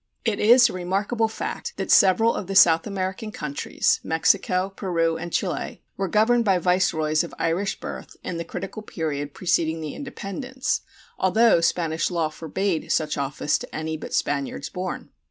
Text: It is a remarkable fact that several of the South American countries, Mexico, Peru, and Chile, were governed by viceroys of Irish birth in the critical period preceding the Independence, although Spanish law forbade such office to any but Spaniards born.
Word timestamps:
It 0.25 0.39
is 0.39 0.67
a 0.67 0.73
remarkable 0.73 1.27
fact 1.27 1.73
that 1.77 1.91
several 1.91 2.33
of 2.33 2.47
the 2.47 2.55
South 2.55 2.87
American 2.87 3.31
countries, 3.31 3.99
Mexico, 4.03 4.73
Peru, 4.75 5.15
and 5.15 5.31
Chile, 5.31 5.83
were 5.95 6.07
governed 6.07 6.43
by 6.43 6.57
viceroys 6.57 7.23
of 7.23 7.35
Irish 7.37 7.79
birth 7.79 8.17
in 8.23 8.37
the 8.37 8.43
critical 8.43 8.81
period 8.81 9.35
preceding 9.35 9.79
the 9.79 9.93
Independence, 9.93 10.81
although 11.19 11.61
Spanish 11.61 12.09
law 12.09 12.29
forbade 12.29 12.91
such 12.91 13.15
office 13.15 13.59
to 13.59 13.75
any 13.75 13.95
but 13.95 14.15
Spaniards 14.15 14.69
born. 14.69 15.11